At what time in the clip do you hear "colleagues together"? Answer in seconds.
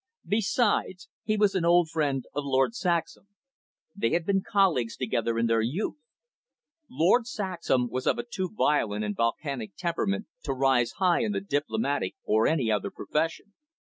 4.41-5.37